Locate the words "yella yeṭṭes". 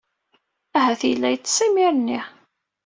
1.09-1.57